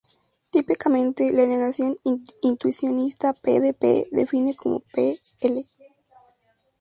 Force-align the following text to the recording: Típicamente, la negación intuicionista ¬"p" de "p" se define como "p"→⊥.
Típicamente, 0.49 1.31
la 1.31 1.45
negación 1.45 1.95
intuicionista 2.41 3.35
¬"p" 3.39 3.59
de 3.59 3.75
"p" 3.75 4.07
se 4.09 4.15
define 4.15 4.55
como 4.55 4.79
"p"→⊥. 4.79 5.27